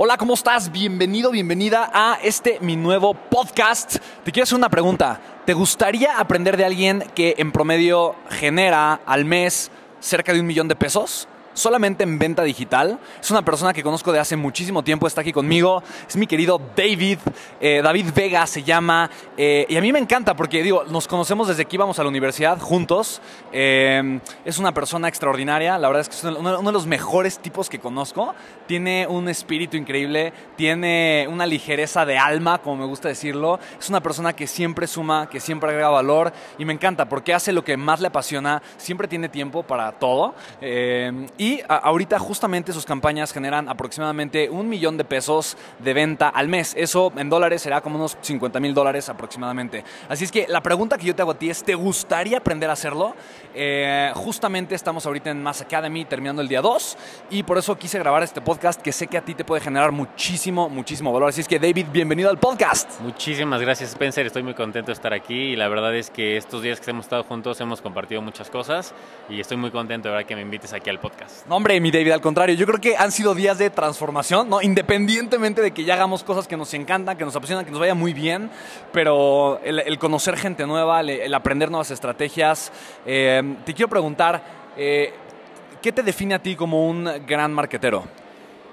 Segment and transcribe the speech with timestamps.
[0.00, 0.70] Hola, ¿cómo estás?
[0.70, 3.96] Bienvenido, bienvenida a este mi nuevo podcast.
[4.22, 5.20] Te quiero hacer una pregunta.
[5.44, 10.68] ¿Te gustaría aprender de alguien que en promedio genera al mes cerca de un millón
[10.68, 11.26] de pesos?
[11.58, 12.98] Solamente en venta digital.
[13.20, 15.82] Es una persona que conozco de hace muchísimo tiempo, está aquí conmigo.
[16.08, 17.18] Es mi querido David,
[17.60, 19.10] eh, David Vega se llama.
[19.36, 22.08] Eh, y a mí me encanta porque, digo, nos conocemos desde que íbamos a la
[22.08, 23.20] universidad juntos.
[23.52, 27.68] Eh, es una persona extraordinaria, la verdad es que es uno, de los mejores tipos
[27.68, 28.34] que conozco.
[28.66, 33.58] Tiene un espíritu increíble, tiene una ligereza de alma, como me gusta decirlo.
[33.78, 37.52] Es una persona que siempre suma, que siempre agrega valor y me encanta porque hace
[37.52, 40.34] lo que más le apasiona, siempre tiene tiempo para todo.
[40.60, 46.46] y y ahorita justamente sus campañas generan aproximadamente un millón de pesos de venta al
[46.46, 46.74] mes.
[46.76, 49.82] Eso en dólares será como unos 50 mil dólares aproximadamente.
[50.10, 52.68] Así es que la pregunta que yo te hago a ti es, ¿te gustaría aprender
[52.68, 53.14] a hacerlo?
[53.54, 56.96] Eh, justamente estamos ahorita en Mass Academy terminando el día 2
[57.30, 59.92] y por eso quise grabar este podcast que sé que a ti te puede generar
[59.92, 61.30] muchísimo, muchísimo valor.
[61.30, 63.00] Así es que David, bienvenido al podcast.
[63.00, 66.62] Muchísimas gracias Spencer, estoy muy contento de estar aquí y la verdad es que estos
[66.62, 68.94] días que hemos estado juntos hemos compartido muchas cosas
[69.28, 71.46] y estoy muy contento de verdad que me invites aquí al podcast.
[71.46, 74.62] No, hombre, mi David, al contrario, yo creo que han sido días de transformación, ¿no?
[74.62, 77.94] Independientemente de que ya hagamos cosas que nos encantan, que nos apasionan, que nos vaya
[77.94, 78.50] muy bien,
[78.92, 82.72] pero el, conocer gente nueva, el, aprender nuevas estrategias.
[83.06, 84.42] Eh, te quiero preguntar,
[84.76, 85.12] eh,
[85.82, 88.04] ¿qué te define a ti como un gran marquetero?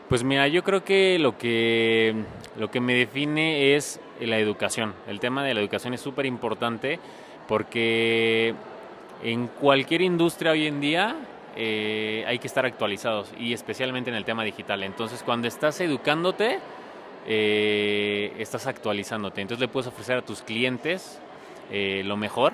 [0.09, 2.15] Pues mira, yo creo que lo que,
[2.57, 4.93] lo que me define es la educación.
[5.07, 6.99] El tema de la educación es súper importante
[7.47, 8.53] porque
[9.23, 11.15] en cualquier industria hoy en día
[11.55, 14.83] eh, hay que estar actualizados y especialmente en el tema digital.
[14.83, 16.59] Entonces, cuando estás educándote,
[17.25, 19.41] eh, estás actualizándote.
[19.41, 21.19] Entonces, le puedes ofrecer a tus clientes
[21.71, 22.53] lo mejor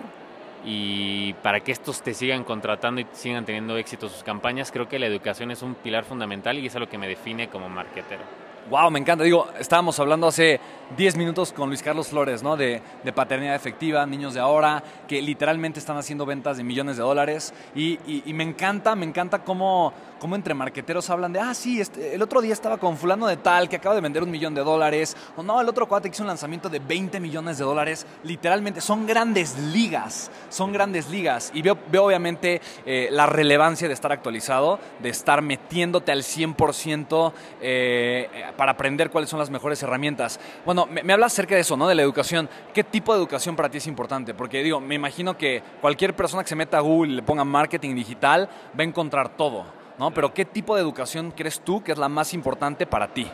[0.64, 5.00] y para que estos te sigan contratando y sigan teniendo éxito sus campañas, creo que
[5.00, 8.24] la educación es un pilar fundamental y es lo que me define como marketero.
[8.70, 9.24] Wow, me encanta.
[9.24, 10.60] Digo, estábamos hablando hace
[10.96, 12.56] 10 minutos con Luis Carlos Flores, ¿no?
[12.56, 12.82] De,
[13.14, 17.54] paternidad efectiva, niños de ahora, que literalmente están haciendo ventas de millones de dólares.
[17.76, 22.22] Y, me encanta, me encanta cómo, cómo entre marqueteros hablan de, ah, sí, este, el
[22.22, 25.18] otro día estaba con fulano de tal que acaba de vender un millón de dólares.
[25.36, 28.06] O no, el otro cuate que hizo un lanzamiento de 20 millones de dólares.
[28.24, 31.50] Literalmente, son grandes ligas, son grandes ligas.
[31.56, 37.34] Y veo, veo obviamente eh, la relevancia de estar actualizado, de estar metiéndote al 100%
[37.60, 40.40] eh, para aprender cuáles son las mejores herramientas.
[40.66, 41.88] Bueno, me, me hablas acerca de eso, ¿no?
[41.88, 42.48] De la educación.
[42.76, 44.36] ¿Qué tipo de educación para ti es importante?
[44.36, 47.44] Porque digo, me imagino que cualquier persona que se meta a Google y le ponga
[47.44, 50.10] marketing digital va a encontrar todo, ¿no?
[50.12, 53.28] Pero ¿qué tipo de educación crees tú que es la más importante para ti?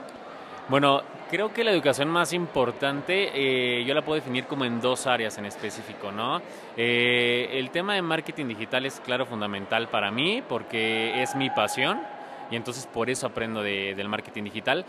[0.67, 1.01] Bueno,
[1.31, 5.37] creo que la educación más importante eh, yo la puedo definir como en dos áreas
[5.37, 6.41] en específico, ¿no?
[6.75, 12.01] Eh, el tema de marketing digital es claro fundamental para mí porque es mi pasión
[12.51, 14.85] y entonces por eso aprendo del marketing digital.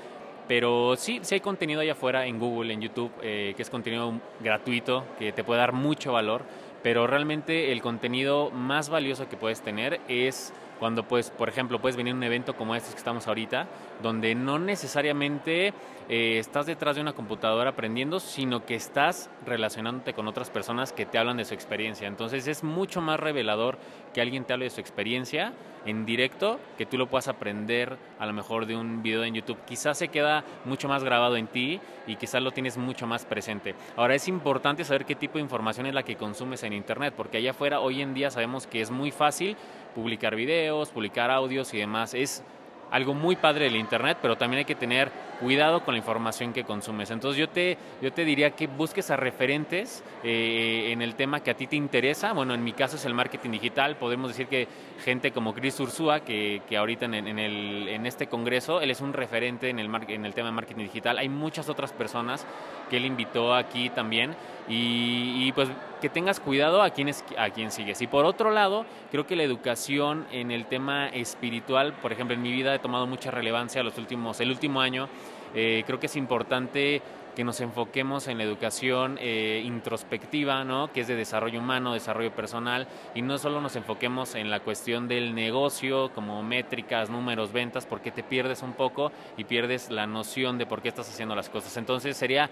[0.48, 4.14] Pero sí, sí hay contenido allá afuera en Google, en YouTube, eh, que es contenido
[4.40, 6.42] gratuito, que te puede dar mucho valor,
[6.82, 11.96] pero realmente el contenido más valioso que puedes tener es cuando, pues, por ejemplo, puedes
[11.96, 13.66] venir a un evento como este que estamos ahorita,
[14.02, 15.75] donde no necesariamente
[16.08, 21.06] eh, estás detrás de una computadora aprendiendo, sino que estás relacionándote con otras personas que
[21.06, 22.08] te hablan de su experiencia.
[22.08, 23.78] Entonces es mucho más revelador
[24.14, 25.52] que alguien te hable de su experiencia
[25.88, 29.58] en directo, que tú lo puedas aprender a lo mejor de un video en YouTube.
[29.67, 33.75] Quizás se queda mucho más grabado en ti y quizás lo tienes mucho más presente.
[33.96, 37.38] Ahora es importante saber qué tipo de información es la que consumes en Internet, porque
[37.38, 39.56] allá afuera hoy en día sabemos que es muy fácil
[39.94, 42.14] publicar videos, publicar audios y demás.
[42.14, 42.43] Es
[42.90, 46.64] algo muy padre del Internet, pero también hay que tener cuidado con la información que
[46.64, 47.11] consumes.
[47.11, 51.50] Entonces yo te, yo te diría que busques a referentes eh, en el tema que
[51.50, 52.32] a ti te interesa.
[52.32, 53.96] Bueno, en mi caso es el marketing digital.
[53.96, 54.69] Podemos decir que
[55.05, 59.00] gente como Chris Ursúa, que, que ahorita en, en, el, en este congreso, él es
[59.00, 61.19] un referente en el, en el tema de marketing digital.
[61.19, 62.46] Hay muchas otras personas
[62.90, 64.35] que él invitó aquí también.
[64.69, 65.70] Y, y, pues
[66.02, 68.02] que tengas cuidado a quién, es, a quién sigues.
[68.02, 72.43] Y por otro lado, creo que la educación en el tema espiritual, por ejemplo, en
[72.43, 75.08] mi vida he tomado mucha relevancia los últimos, el último año.
[75.54, 77.02] Eh, creo que es importante
[77.38, 80.92] que nos enfoquemos en la educación eh, introspectiva, ¿no?
[80.92, 85.06] que es de desarrollo humano, desarrollo personal, y no solo nos enfoquemos en la cuestión
[85.06, 90.58] del negocio, como métricas, números, ventas, porque te pierdes un poco y pierdes la noción
[90.58, 91.76] de por qué estás haciendo las cosas.
[91.76, 92.50] Entonces sería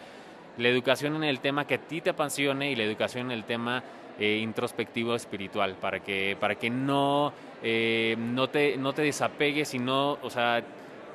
[0.56, 3.42] la educación en el tema que a ti te apasione y la educación en el
[3.42, 3.82] tema
[4.20, 9.81] eh, introspectivo espiritual, para que, para que no, eh, no, te, no te desapegues y
[9.81, 10.62] no, o sea,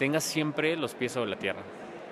[0.02, 1.62] tengas siempre los pies sobre la tierra.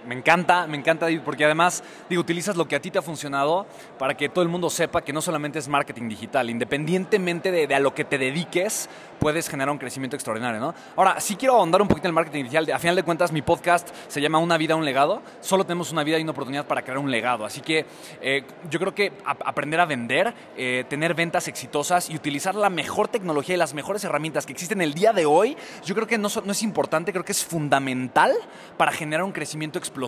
[0.09, 3.67] Me encanta, me encanta, porque además, digo, utilizas lo que a ti te ha funcionado
[3.99, 7.79] para que todo el mundo sepa que no solamente es marketing digital, independientemente de, a
[7.79, 8.89] lo que te dediques,
[9.19, 10.73] puedes generar un crecimiento extraordinario, ¿no?
[10.95, 12.71] Ahora, sí quiero ahondar un poquito en el marketing digital.
[12.71, 15.21] A final de cuentas, mi podcast se llama Una vida, un legado.
[15.41, 17.45] Solo tenemos una vida y una oportunidad para crear un legado.
[17.45, 17.85] Así que
[18.19, 23.09] eh, yo creo que aprender a vender, eh, tener ventas exitosas y utilizar la mejor
[23.09, 26.29] tecnología y las mejores herramientas que existen el día de hoy, yo creo que no,
[26.43, 28.33] no es importante, creo que es fundamental
[28.75, 29.98] para generar un crecimiento explosivo,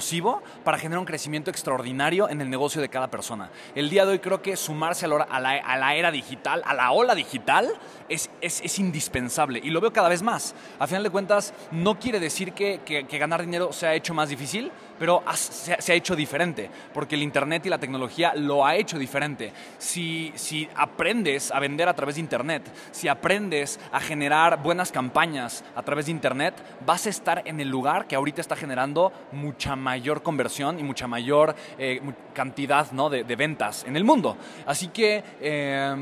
[0.63, 3.49] para generar un crecimiento extraordinario en el negocio de cada persona.
[3.75, 6.91] El día de hoy creo que sumarse a la, a la, era digital, a la
[6.91, 7.71] ola digital,
[8.09, 10.55] es, es, indispensable y lo veo cada vez más.
[10.79, 14.13] A final de cuentas, no quiere decir que, que, que ganar dinero se ha hecho
[14.13, 14.71] más difícil,
[15.01, 19.51] pero se, ha hecho diferente, porque el Internet y la tecnología lo ha hecho diferente.
[19.79, 22.61] Si, si aprendes a vender a través de Internet,
[22.91, 26.53] si aprendes a generar buenas campañas a través de Internet,
[26.85, 31.07] vas a estar en el lugar que ahorita está generando mucha mayor conversión y mucha
[31.07, 31.99] mayor eh,
[32.35, 33.09] cantidad ¿no?
[33.09, 34.37] de, de, ventas en el mundo.
[34.67, 35.23] Así que...
[35.41, 35.95] Eh,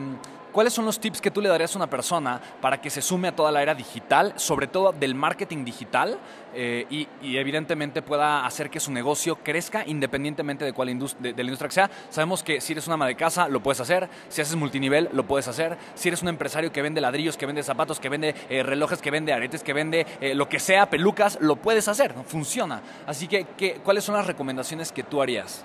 [0.52, 3.28] ¿Cuáles son los tips que tú le darías a una persona para que se sume
[3.28, 6.18] a toda la era digital, sobre todo del marketing digital,
[6.56, 7.08] eh, y,
[7.38, 11.92] evidentemente pueda hacer que su negocio crezca independientemente de cuál de, la industria que sea?
[12.10, 14.10] Sabemos que si eres una ama de casa, lo puedes hacer.
[14.30, 15.78] Si haces multinivel, lo puedes hacer.
[15.94, 19.12] Si eres un empresario que vende ladrillos, que vende zapatos, que vende eh, relojes, que
[19.12, 22.16] vende aretes, que vende eh, lo que sea, pelucas, lo puedes hacer.
[22.26, 22.82] Funciona.
[23.06, 25.64] Así que, ¿qué, ¿cuáles son las recomendaciones que tú harías?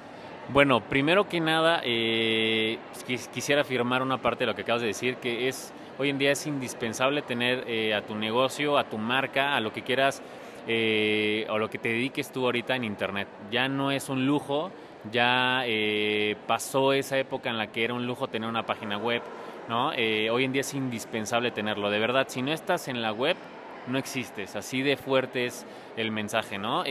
[0.48, 2.78] Bueno, primero que nada, eh,
[3.32, 6.32] quisiera afirmar una parte de lo que acabas de decir, que es hoy en día
[6.32, 10.22] es indispensable tener eh, a tu negocio, a tu marca, a lo que quieras
[10.68, 13.26] eh, o lo que te dediques tú ahorita en Internet.
[13.50, 14.70] Ya no es un lujo,
[15.10, 19.22] ya eh, pasó esa época en la que era un lujo tener una página web,
[19.70, 19.88] ¿no?
[19.88, 21.88] hoy en día es indispensable tenerlo.
[21.88, 23.36] De verdad, si no estás en la web,
[23.86, 24.56] no existes.
[24.56, 25.66] Así de fuerte es
[25.96, 26.84] el mensaje, ¿no?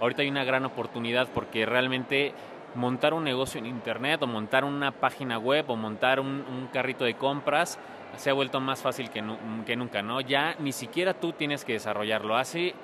[0.00, 2.32] ahorita hay una gran oportunidad porque realmente
[2.76, 7.04] montar un negocio en internet o montar una página web o montar un, un carrito
[7.04, 7.78] de compras
[8.16, 9.22] se ha vuelto más fácil que,
[9.66, 10.20] que, nunca, ¿no?
[10.20, 12.36] Ya ni siquiera tú tienes que desarrollarlo.
[12.36, 12.74] Hace,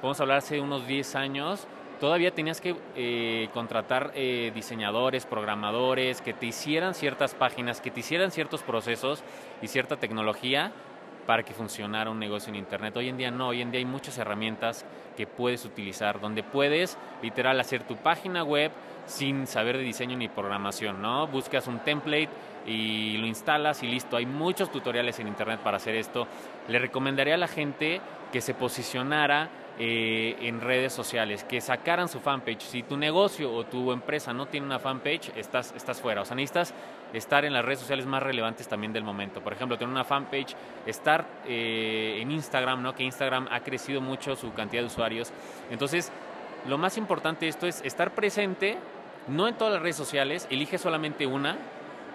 [0.00, 1.66] podemos hablar hace unos 10 años,
[2.00, 8.00] todavía tenías que eh, contratar eh, diseñadores, programadores, que te hicieran ciertas páginas, que te
[8.00, 9.22] hicieran ciertos procesos
[9.60, 10.72] y cierta tecnología
[11.30, 12.96] para que funcionara un negocio en Internet.
[12.96, 14.84] Hoy en día no, hoy en día hay muchas herramientas
[15.16, 18.72] que puedes utilizar, donde puedes literal hacer tu página web
[19.06, 21.28] sin saber de diseño ni programación, ¿no?
[21.28, 22.30] Buscas un template
[22.66, 24.16] y lo instalas y listo.
[24.16, 26.26] Hay muchos tutoriales en Internet para hacer esto.
[26.66, 28.00] Le recomendaría a la gente
[28.32, 32.62] que se posicionara eh, en redes sociales, que sacaran su fanpage.
[32.62, 36.22] Si tu negocio o tu empresa no tiene una fanpage, estás, estás fuera.
[36.22, 36.36] O sea,
[37.12, 39.40] estar en las redes sociales más relevantes también del momento.
[39.40, 40.54] Por ejemplo, tener una fanpage,
[40.86, 42.94] estar eh, en Instagram, ¿no?
[42.94, 45.32] que Instagram ha crecido mucho su cantidad de usuarios.
[45.70, 46.12] Entonces,
[46.68, 48.76] lo más importante de esto es estar presente,
[49.28, 51.56] no en todas las redes sociales, elige solamente una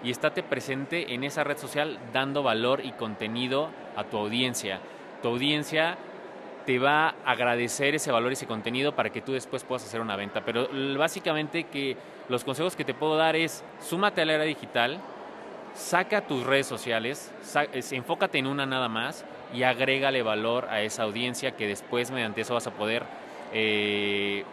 [0.02, 4.80] y estate presente en esa red social dando valor y contenido a tu audiencia.
[5.22, 5.96] Tu audiencia
[6.66, 10.00] te va a agradecer ese valor y ese contenido para que tú después puedas hacer
[10.00, 10.44] una venta.
[10.44, 11.96] Pero básicamente que
[12.28, 14.98] los consejos que te puedo dar es súmate a la era digital,
[15.74, 17.32] saca tus redes sociales,
[17.90, 22.54] enfócate en una nada más y agrégale valor a esa audiencia que después mediante eso
[22.54, 23.04] vas a poder
[23.52, 24.44] eh,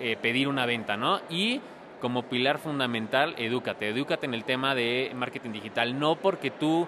[0.00, 1.20] eh, pedir una venta, ¿no?
[1.28, 1.60] Y
[2.00, 6.86] como pilar fundamental, edúcate, edúcate en el tema de marketing digital, no porque tú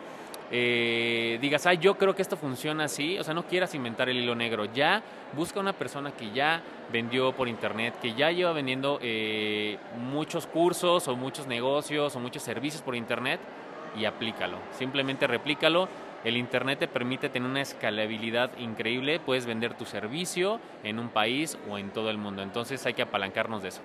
[0.50, 4.16] eh, digas, ay, yo creo que esto funciona así, o sea, no quieras inventar el
[4.16, 5.02] hilo negro, ya
[5.32, 11.06] busca una persona que ya vendió por internet, que ya lleva vendiendo eh, muchos cursos
[11.06, 13.40] o muchos negocios o muchos servicios por internet
[13.96, 15.88] y aplícalo, simplemente replícalo.
[16.22, 21.56] El Internet te permite tener una escalabilidad increíble, puedes vender tu servicio en un país
[21.70, 23.80] o en todo el mundo, entonces hay que apalancarnos de eso.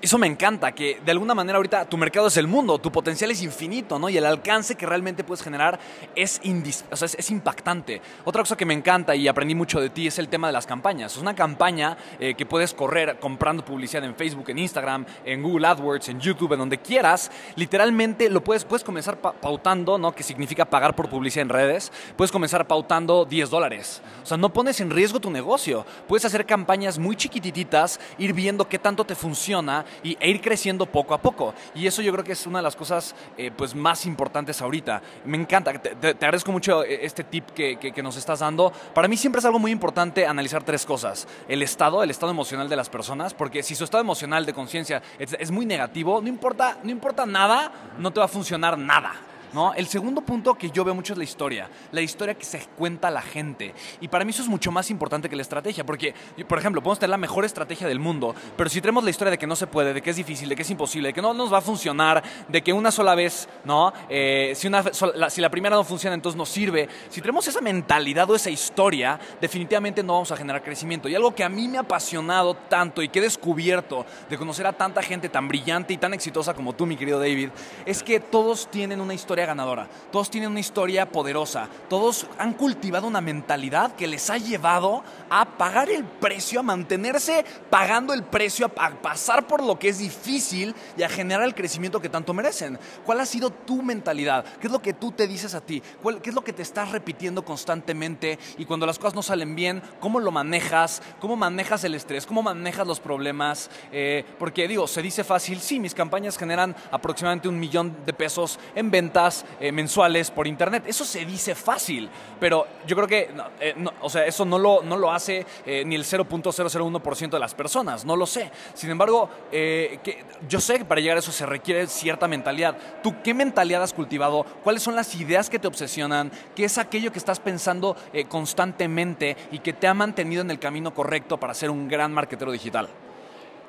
[0.00, 3.30] Eso me encanta, que de alguna manera ahorita tu mercado es el mundo, tu potencial
[3.30, 4.08] es infinito, ¿no?
[4.08, 5.78] Y el alcance que realmente puedes generar
[6.14, 8.00] es, es, impactante.
[8.24, 10.66] Otra cosa que me encanta y aprendí mucho de ti es el tema de las
[10.66, 11.12] campañas.
[11.12, 15.66] Es una campaña eh, que puedes correr comprando publicidad en Facebook, en Instagram, en Google
[15.66, 17.30] AdWords, en YouTube, en donde quieras.
[17.56, 20.14] Literalmente lo puedes, puedes comenzar pautando, ¿no?
[20.14, 21.92] Que significa pagar por publicidad en redes.
[22.16, 24.02] Puedes comenzar pautando 10 dólares.
[24.22, 25.84] O sea, no pones en riesgo tu negocio.
[26.08, 30.86] Puedes hacer campañas muy chiquititas, ir viendo qué tanto te funciona y, e ir creciendo
[30.86, 31.54] poco a poco.
[31.74, 35.02] Y eso yo creo que es una de las cosas eh, pues más importantes ahorita.
[35.24, 38.72] Me encanta, te, agradezco mucho eh, este tip que, que, nos estás dando.
[38.94, 41.26] Para mí siempre es algo muy importante analizar tres cosas.
[41.48, 45.02] El estado, el estado emocional de las personas, porque si su estado emocional de conciencia
[45.18, 49.31] es, es, muy negativo, no importa, no importa nada, no te va a funcionar nada.
[49.52, 49.74] ¿No?
[49.74, 53.08] El segundo punto que yo veo mucho es la historia, la historia que se cuenta
[53.08, 53.74] a la gente.
[54.00, 56.14] Y para mí eso es mucho más importante que la estrategia, porque,
[56.48, 59.38] por ejemplo, podemos tener la mejor estrategia del mundo, pero si tenemos la historia de
[59.38, 61.34] que no se puede, de que es difícil, de que es imposible, de que no
[61.34, 63.92] nos va a funcionar, de que una sola vez, ¿no?
[64.08, 64.84] Eh, si, una,
[65.30, 66.88] si la primera no funciona, entonces no sirve.
[67.08, 71.08] Si tenemos esa mentalidad o esa historia, definitivamente no vamos a generar crecimiento.
[71.08, 74.66] Y algo que a mí me ha apasionado tanto y que he descubierto de conocer
[74.66, 77.50] a tanta gente tan brillante y tan exitosa como tú, mi querido David,
[77.86, 83.06] es que todos tienen una historia ganadora, todos tienen una historia poderosa, todos han cultivado
[83.06, 88.70] una mentalidad que les ha llevado a pagar el precio, a mantenerse pagando el precio,
[88.76, 92.78] a pasar por lo que es difícil y a generar el crecimiento que tanto merecen.
[93.04, 94.44] ¿Cuál ha sido tu mentalidad?
[94.60, 95.82] ¿Qué es lo que tú te dices a ti?
[96.22, 98.38] ¿Qué es lo que te estás repitiendo constantemente?
[98.58, 101.02] Y cuando las cosas no salen bien, ¿cómo lo manejas?
[101.20, 102.26] ¿Cómo manejas el estrés?
[102.26, 103.70] ¿Cómo manejas los problemas?
[103.90, 108.58] Eh, porque digo, se dice fácil, sí, mis campañas generan aproximadamente un millón de pesos
[108.74, 110.84] en ventas, eh, mensuales por internet.
[110.86, 112.08] Eso se dice fácil,
[112.40, 115.94] pero yo creo que, eh, o sea, eso no lo, no lo hace eh, ni
[115.94, 118.50] el 0.001% de las personas, no lo sé.
[118.74, 122.76] Sin embargo, que, yo sé que para llegar a eso se requiere cierta mentalidad.
[123.02, 124.44] ¿Tú qué mentalidad has cultivado?
[124.62, 126.30] ¿Cuáles son las ideas que te obsesionan?
[126.54, 127.96] ¿Qué es aquello que estás pensando
[128.28, 132.52] constantemente y que te ha mantenido en el camino correcto para ser un gran marketero
[132.52, 132.88] digital?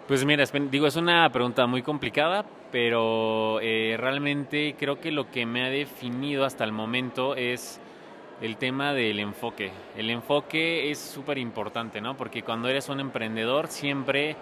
[0.08, 2.44] Pues mira, digo, es una pregunta muy complicada,
[2.74, 7.80] pero eh, realmente creo que lo que me ha definido hasta el momento es
[8.42, 9.72] el tema del enfoque.
[9.96, 12.18] El enfoque es súper importante, ¿no?
[12.18, 14.36] Porque cuando eres un emprendedor siempre,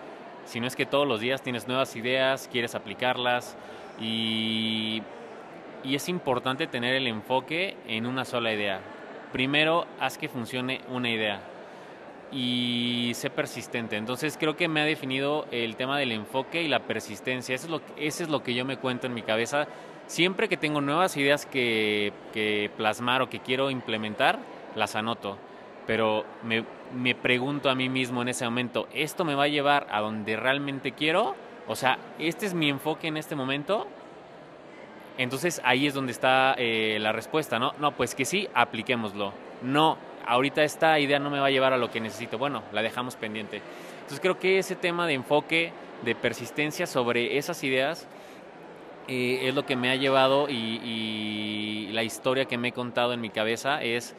[0.46, 3.56] si no es que todos los días tienes nuevas ideas, quieres aplicarlas
[4.00, 5.04] y,
[5.84, 8.80] y es importante tener el enfoque en una sola idea.
[9.32, 11.51] Primero, haz que funcione una idea
[12.32, 13.98] y sé persistente.
[13.98, 17.56] Entonces creo que me ha definido el tema del enfoque y la persistencia.
[17.56, 19.68] Eso es lo, ese es lo que yo me cuento en mi cabeza.
[20.08, 24.40] Siempre que tengo nuevas ideas que, que plasmar o que quiero implementar,
[24.76, 25.38] las anoto.
[25.88, 29.88] Pero me, me pregunto a mí mismo en ese momento, ¿esto me va a llevar
[29.90, 31.36] a donde realmente quiero?
[31.68, 33.88] O sea, ¿este es mi enfoque en este momento?
[35.18, 37.74] Entonces ahí es donde está eh, la respuesta, ¿no?
[37.80, 39.34] No, pues que sí, apliquémoslo.
[39.62, 42.38] No, ahorita esta idea no me va a llevar a lo que necesito.
[42.38, 43.62] Bueno, la dejamos pendiente.
[44.02, 45.72] Entonces creo que ese tema de enfoque,
[46.04, 48.08] de persistencia sobre esas ideas,
[49.08, 53.20] eh, es lo que me ha llevado y, la historia que me he contado en
[53.20, 54.16] mi cabeza es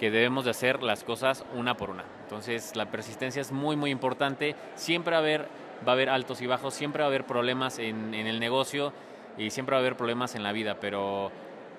[0.00, 2.04] que debemos de hacer las cosas una por una.
[2.24, 4.56] Entonces la persistencia es muy muy importante.
[4.74, 5.42] Siempre va a haber,
[5.86, 8.92] va a haber altos y bajos, siempre va a haber problemas en, en el negocio
[9.38, 11.30] y siempre va a haber problemas en la vida, pero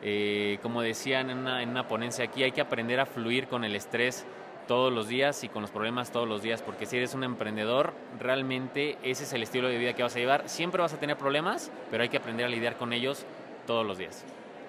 [0.02, 4.26] eh, como decían en una, ponencia aquí, hay que aprender a fluir con el estrés
[4.68, 7.94] todos los días y con los problemas todos los días, porque si eres un emprendedor,
[8.20, 10.50] realmente ese es el estilo de vida que vas a llevar.
[10.50, 13.26] Siempre vas a tener problemas, pero hay que aprender a lidiar con ellos
[13.68, 14.26] todos los días.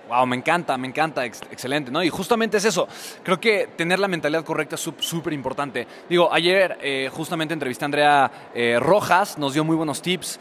[0.09, 2.01] Wow, me encanta, me encanta, excelente, ¿no?
[2.01, 2.87] Y justamente es eso.
[3.25, 5.85] Creo que tener la mentalidad correcta es súper importante.
[6.09, 10.39] Digo, ayer eh, justamente entrevisté a Andrea eh, Rojas, nos dio muy buenos tips,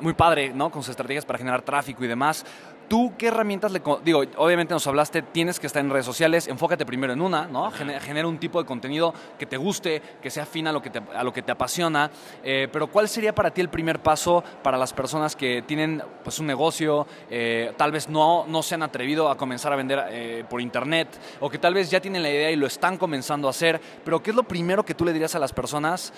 [0.00, 0.70] muy padre, ¿no?
[0.70, 2.46] Con sus estrategias para generar tráfico y demás.
[2.90, 3.80] ¿Tú qué herramientas le...
[4.04, 7.70] Digo, obviamente nos hablaste, tienes que estar en redes sociales, enfócate primero en una, ¿no?
[7.70, 11.00] Genera, un tipo de contenido que te guste, que sea afín a lo que te,
[11.14, 12.10] a lo que te apasiona.
[12.42, 16.40] Eh, pero ¿cuál sería para ti el primer paso para las personas que tienen pues,
[16.40, 20.44] un negocio, eh, tal vez no, no se han atrevido a comenzar a vender eh,
[20.50, 23.52] por internet, o que tal vez ya tienen la idea y lo están comenzando a
[23.52, 26.12] hacer, pero ¿qué es lo primero que tú le dirías a las personas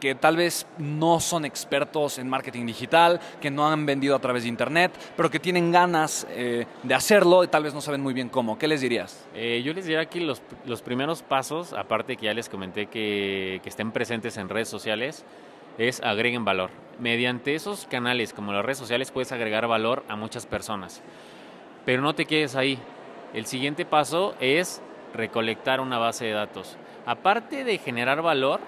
[0.00, 4.44] que, tal vez no son expertos en marketing digital, que no han vendido a través
[4.44, 8.14] de Internet, pero que tienen ganas eh, de hacerlo y tal vez no saben muy
[8.14, 8.58] bien cómo.
[8.58, 9.26] ¿Qué les dirías?
[9.34, 13.60] Eh, yo les diría que los, los, primeros pasos, aparte que ya les comenté que,
[13.62, 15.24] que estén presentes en redes sociales,
[15.76, 16.70] es agreguen valor.
[16.98, 21.02] Mediante esos canales como las redes sociales puedes agregar valor a muchas personas.
[21.84, 22.78] Pero no te quedes ahí.
[23.34, 24.80] el siguiente paso es
[25.12, 26.78] recolectar una base de datos.
[27.04, 28.60] Aparte de generar valor,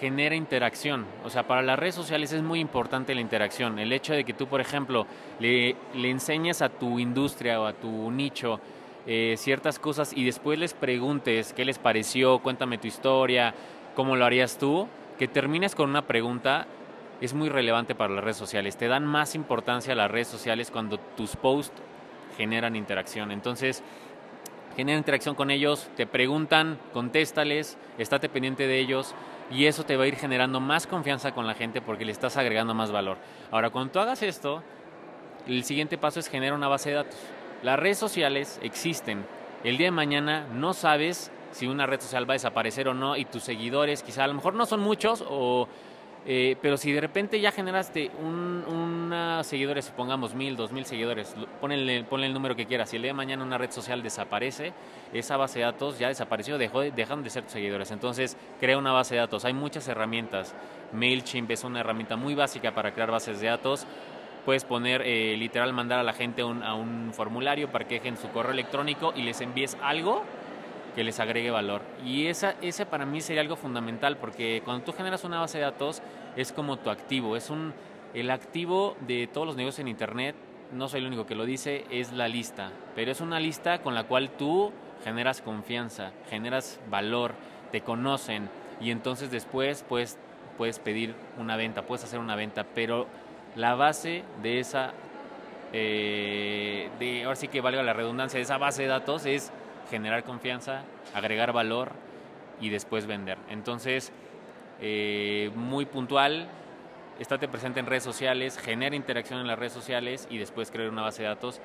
[0.00, 1.06] genera interacción.
[1.24, 3.78] O sea, para las redes sociales es muy importante la interacción.
[3.78, 5.06] El hecho de que tú, por ejemplo,
[5.38, 8.60] le, le enseñes a tu industria o a tu nicho
[9.06, 13.54] eh, ciertas cosas y después les preguntes qué les pareció, cuéntame tu historia,
[13.94, 14.88] cómo lo harías tú,
[15.18, 16.66] que termines con una pregunta
[17.20, 18.76] es muy relevante para las redes sociales.
[18.76, 21.82] Te dan más importancia a las redes sociales cuando tus posts
[22.36, 23.30] generan interacción.
[23.30, 23.82] Entonces,
[24.76, 29.14] genera interacción con ellos, te preguntan, contéstales, estate pendiente de ellos
[29.50, 32.36] y eso te va a ir generando más confianza con la gente porque le estás
[32.36, 33.18] agregando más valor.
[33.50, 34.62] Ahora, cuando tú hagas esto,
[35.46, 37.18] el siguiente paso es generar una base de datos.
[37.62, 39.24] Las redes sociales existen.
[39.62, 43.16] El día de mañana no sabes si una red social va a desaparecer o no
[43.16, 45.68] y tus seguidores quizá a lo mejor no son muchos o
[46.26, 51.34] eh, pero si de repente ya generaste un, una seguidores, supongamos mil, dos mil seguidores,
[51.60, 54.72] ponle, ponle, el número que quieras, si el día de mañana una red social desaparece,
[55.12, 57.90] esa base de datos ya desapareció, dejó, dejan de ser tus seguidores.
[57.90, 59.44] Entonces, crea una base de datos.
[59.44, 60.54] Hay muchas herramientas.
[60.92, 63.86] MailChimp es una herramienta muy básica para crear bases de datos.
[64.46, 68.16] Puedes poner, eh, literal, mandar a la gente un, a un formulario para que dejen
[68.16, 70.22] su correo electrónico y les envíes algo
[70.94, 71.82] que les agregue valor.
[72.04, 75.64] Y esa, ese para mí sería algo fundamental porque cuando tú generas una base de
[75.64, 76.02] datos
[76.36, 77.72] es como tu activo, es un,
[78.14, 80.36] el activo de todos los negocios en Internet,
[80.72, 83.94] no soy el único que lo dice, es la lista, pero es una lista con
[83.94, 84.72] la cual tú
[85.04, 87.34] generas confianza, generas valor,
[87.70, 88.48] te conocen
[88.80, 90.18] y entonces después puedes,
[90.56, 93.06] puedes pedir una venta, puedes hacer una venta, pero
[93.56, 94.92] la base de esa,
[95.72, 99.52] eh, de, ahora sí que valga la redundancia, de esa base de datos es
[99.90, 100.82] generar confianza,
[101.14, 101.92] agregar valor
[102.60, 103.38] y después vender.
[103.48, 104.12] Entonces,
[104.80, 106.48] eh, muy puntual,
[107.18, 111.02] estate presente en redes sociales, genera interacción en las redes sociales y después crear una
[111.02, 111.60] base de datos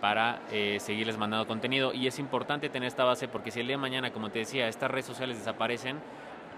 [0.00, 1.92] para eh, seguirles mandando contenido.
[1.92, 4.68] Y es importante tener esta base porque si el día de mañana, como te decía,
[4.68, 5.98] estas redes sociales desaparecen,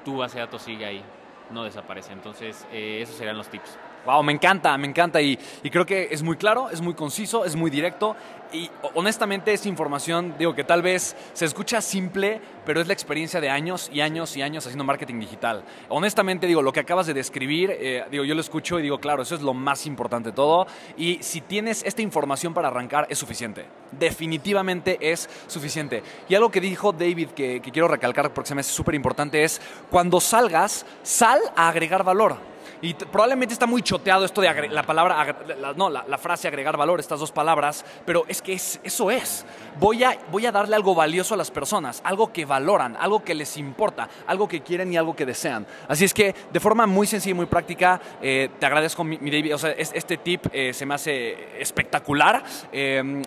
[0.04, 1.02] tu base de datos sigue ahí,
[1.50, 2.12] no desaparece.
[2.12, 3.78] Entonces, eh, esos serían los tips.
[4.04, 7.44] Wow, me encanta, me encanta y, y, creo que es muy claro, es muy conciso,
[7.44, 8.16] es muy directo
[8.52, 13.40] y honestamente es información, digo que tal vez se escucha simple, pero es la experiencia
[13.40, 15.64] de años y años y años haciendo marketing digital.
[15.88, 19.22] Honestamente digo, lo que acabas de describir, eh, digo, yo lo escucho y digo, claro,
[19.22, 23.18] eso es lo más importante de todo y si tienes esta información para arrancar es
[23.18, 26.02] suficiente, definitivamente es suficiente.
[26.28, 29.44] Y algo que dijo David que, que quiero recalcar porque se me hace súper importante
[29.44, 32.57] es, cuando salgas, sal a agregar valor.
[32.80, 37.00] Y probablemente está muy choteado esto de la palabra, la, no, la, frase agregar valor,
[37.00, 39.44] estas dos palabras, pero es que es, eso es.
[39.80, 43.34] Voy a, voy a darle algo valioso a las personas, algo que valoran, algo que
[43.34, 45.66] les importa, algo que quieren y algo que desean.
[45.88, 49.30] Así es que de forma muy sencilla y muy práctica, eh, te agradezco, mi, mi,
[49.30, 52.42] David, o sea, este tip eh, se me hace espectacular.
[52.72, 53.22] Eh,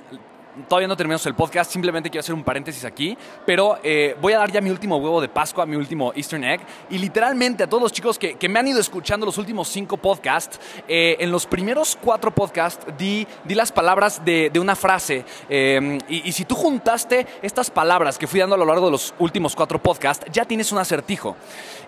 [0.67, 4.39] todavía no terminamos el podcast, simplemente quiero hacer un paréntesis aquí, pero eh, voy a
[4.39, 7.81] dar ya mi último huevo de Pascua, mi último Eastern Egg, y literalmente a todos
[7.83, 11.45] los chicos que, que me han ido escuchando los últimos cinco podcasts, eh, en los
[11.45, 16.45] primeros cuatro podcasts di, di las palabras de, de una frase, eh, y, y, si
[16.45, 20.25] tú juntaste estas palabras que fui dando a lo largo de los últimos cuatro podcasts,
[20.31, 21.35] ya tienes un acertijo.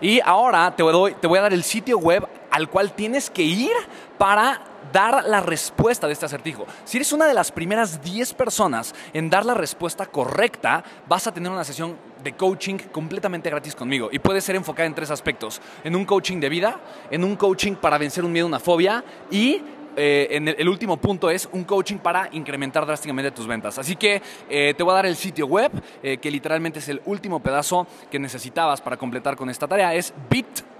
[0.00, 3.42] Y ahora te voy, te voy a dar el sitio web al cual tienes que
[3.42, 3.72] ir
[4.18, 4.60] para
[4.94, 6.66] dar la respuesta de este acertijo.
[6.84, 11.34] Si eres una de las primeras 10 personas en dar la respuesta correcta, vas a
[11.34, 15.60] tener una sesión de coaching completamente gratis conmigo y puede ser enfocada en tres aspectos.
[15.82, 16.80] En un coaching de vida,
[17.10, 19.60] en un coaching para vencer un miedo, una fobia y
[19.96, 23.78] eh, en el, último punto es un coaching para incrementar drásticamente tus ventas.
[23.78, 25.70] Así que eh, te voy a dar el sitio web,
[26.02, 29.94] eh, que literalmente es el último pedazo que necesitabas para completar con esta tarea.
[29.94, 30.73] Es bit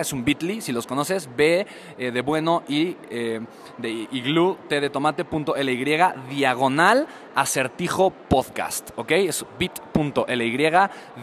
[0.00, 1.66] es un bit.ly, si los conoces, B
[1.98, 3.40] eh, de bueno y eh,
[3.78, 5.84] de iglú, T de tomate, .ly,
[6.28, 9.10] diagonal acertijo podcast, ¿ok?
[9.12, 10.68] Es bit.ly,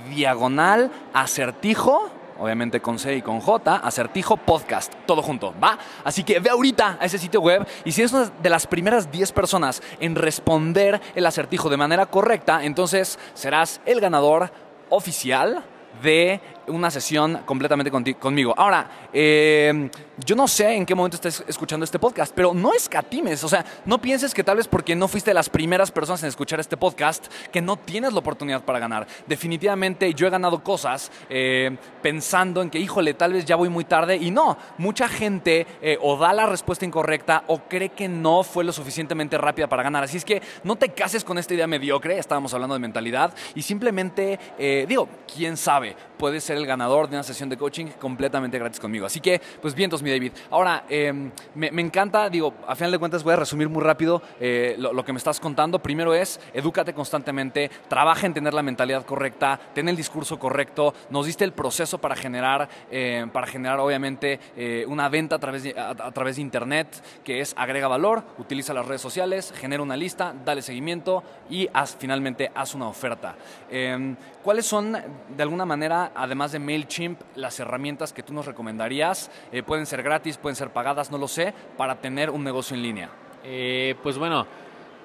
[0.10, 5.78] diagonal acertijo obviamente con C y con J, Acertijo Podcast, todo junto, ¿va?
[6.04, 9.12] Así que ve ahorita a ese sitio web y si eres una de las primeras
[9.12, 14.52] 10 personas en responder el acertijo de manera correcta, entonces serás el ganador
[14.90, 15.64] oficial
[16.02, 18.54] de una sesión completamente conmigo.
[18.58, 19.90] Ahora, eh,
[20.24, 23.66] yo no sé en qué momento estés escuchando este podcast, pero no escatimes, o sea,
[23.86, 26.78] no pienses que tal vez porque no fuiste de las primeras personas en escuchar este
[26.78, 29.08] podcast, que no tienes la oportunidad para ganar.
[29.28, 33.86] Definitivamente yo he ganado cosas eh, pensando en que, híjole, tal vez ya voy muy
[33.86, 38.44] tarde y no, mucha gente eh, o da la respuesta incorrecta o cree que no
[38.44, 40.04] fue lo suficientemente rápida para ganar.
[40.04, 43.62] Así es que no te cases con esta idea mediocre, estábamos hablando de mentalidad, y
[43.62, 44.40] simplemente,
[44.88, 49.06] digo, quién sabe, puede ser el ganador de una sesión de coaching completamente gratis conmigo.
[49.06, 50.34] Así que, pues vientos, mi David.
[50.50, 54.76] Ahora, em, me, encanta, digo, a final de cuentas voy a resumir muy rápido eh,
[54.78, 55.80] lo, que me estás contando.
[55.80, 60.94] Primero es, edúcate constantemente, trabaja en tener la mentalidad correcta, ten el discurso correcto.
[61.10, 65.64] Nos diste el proceso para generar, eh, para generar obviamente, eh, una venta a través,
[65.64, 66.88] de, a, través de Internet,
[67.24, 72.52] que es agrega valor, utiliza las redes sociales, genera una lista, dale seguimiento y finalmente
[72.54, 73.36] haz una oferta.
[73.70, 79.32] Em, ¿Cuáles son, de alguna manera, además de MailChimp, las herramientas que tú nos recomendarías?
[79.52, 82.84] Eh, pueden ser gratis, pueden ser pagadas, no lo sé, para tener un negocio en
[82.84, 83.10] línea.
[83.44, 84.46] Eh, pues bueno,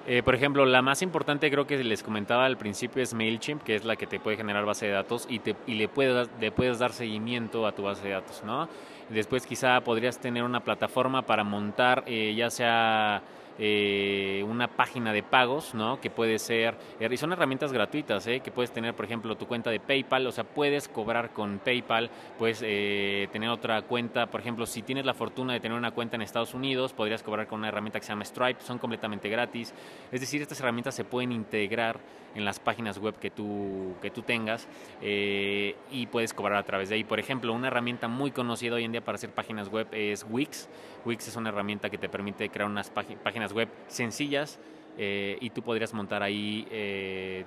[0.06, 3.76] eh, por ejemplo, la más importante creo que les comentaba al principio es MailChimp, que
[3.76, 6.50] es la que te puede generar base de datos y, te, y le, puedes, le
[6.50, 8.68] puedes dar seguimiento a tu base de datos, ¿no?
[9.08, 13.22] Después quizá podrías tener una plataforma para montar ya sea
[13.58, 16.00] eh, una página de pagos, ¿no?
[16.00, 18.40] Que puede ser, eh, y son herramientas gratuitas, ¿eh?
[18.40, 22.10] Que puedes tener, por ejemplo, tu cuenta de PayPal, o sea, puedes cobrar con PayPal,
[22.38, 26.22] puedes tener otra cuenta, por ejemplo, si tienes la fortuna de tener una cuenta en
[26.22, 29.74] Estados Unidos, podrías cobrar con una herramienta que se llama Stripe, son completamente gratis.
[30.10, 32.00] Es decir, estas herramientas se pueden integrar
[32.34, 34.66] en las páginas web que tú, que tú tengas
[35.02, 37.04] y puedes cobrar a través de ahí.
[37.04, 40.68] Por ejemplo, una herramienta muy conocida hoy en día para hacer páginas web es Wix.
[41.04, 44.60] Wix es una herramienta que te permite crear unas páginas web sencillas
[44.98, 47.44] eh, y tú podrías montar ahí eh,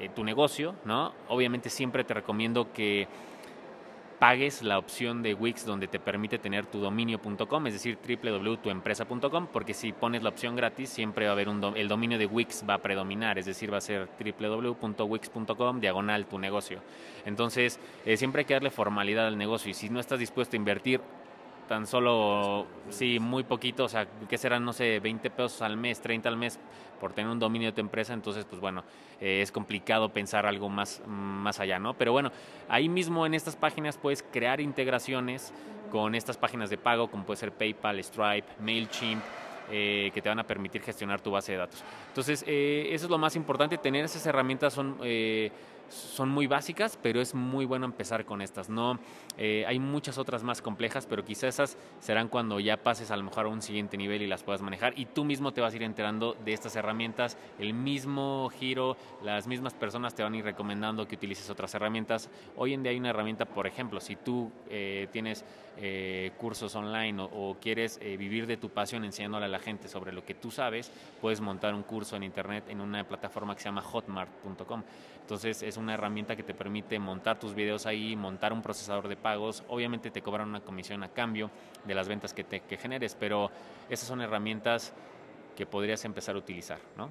[0.00, 1.12] eh, tu negocio, ¿no?
[1.28, 3.06] Obviamente siempre te recomiendo que
[4.18, 9.74] pagues la opción de Wix donde te permite tener tu dominio.com, es decir, www.tuempresa.com, porque
[9.74, 12.74] si pones la opción gratis siempre va a haber un el dominio de Wix va
[12.74, 16.80] a predominar, es decir, va a ser www.wix.com diagonal tu negocio.
[17.26, 17.78] Entonces,
[18.16, 21.02] siempre hay que darle formalidad al negocio y si no estás dispuesto a invertir
[21.66, 26.00] tan solo, sí, muy poquito, o sea, que serán, no sé, 20 pesos al mes,
[26.00, 26.58] 30 al mes
[27.00, 28.84] por tener un dominio de tu empresa, entonces, pues bueno,
[29.20, 31.94] eh, es complicado pensar algo más, más allá, ¿no?
[31.94, 32.32] Pero bueno,
[32.68, 35.52] ahí mismo en estas páginas puedes crear integraciones
[35.90, 39.22] con estas páginas de pago, como puede ser PayPal, Stripe, MailChimp,
[39.70, 41.82] eh, que te van a permitir gestionar tu base de datos.
[42.08, 44.96] Entonces, eh, eso es lo más importante, tener esas herramientas son
[45.88, 48.68] son muy básicas, pero es muy bueno empezar con estas.
[48.68, 48.98] No,
[49.38, 53.22] eh, hay muchas otras más complejas, pero quizás esas serán cuando ya pases a lo
[53.22, 55.76] mejor a un siguiente nivel y las puedas manejar y tú mismo te vas a
[55.76, 60.44] ir enterando de estas herramientas, el mismo giro, las mismas personas te van a ir
[60.44, 62.30] recomendando que utilices otras herramientas.
[62.56, 65.44] Hoy en día hay una herramienta, por ejemplo, si tú eh, tienes
[65.78, 70.24] eh, cursos online o, quieres vivir de tu pasión enseñándole a la gente sobre lo
[70.24, 73.82] que tú sabes, puedes montar un curso en internet en una plataforma que se llama
[73.82, 74.82] hotmart.com.
[75.26, 79.16] Entonces es una herramienta que te permite montar tus videos ahí, montar un procesador de
[79.16, 79.62] pagos.
[79.68, 81.50] Obviamente te cobran una comisión a cambio
[81.84, 83.50] de las ventas que, te, que generes, pero
[83.88, 84.92] esas son herramientas
[85.56, 87.10] que podrías empezar a utilizar, ¿no?